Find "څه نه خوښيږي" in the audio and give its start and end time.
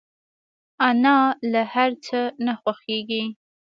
2.05-3.23